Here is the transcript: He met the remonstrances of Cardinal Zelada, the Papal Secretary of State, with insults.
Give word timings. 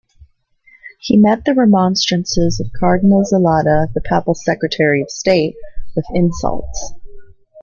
He 0.99 1.15
met 1.15 1.45
the 1.45 1.53
remonstrances 1.53 2.59
of 2.59 2.71
Cardinal 2.79 3.23
Zelada, 3.23 3.93
the 3.93 4.01
Papal 4.01 4.33
Secretary 4.33 4.99
of 4.99 5.11
State, 5.11 5.53
with 5.95 6.05
insults. 6.15 6.93